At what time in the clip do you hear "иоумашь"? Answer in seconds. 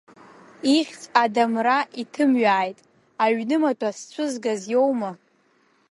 4.73-5.21